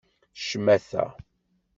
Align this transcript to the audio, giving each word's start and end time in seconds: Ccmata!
Ccmata! 0.39 1.03